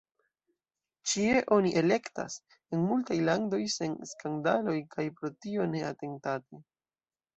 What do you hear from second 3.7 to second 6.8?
sen skandaloj kaj pro tio ne atentate.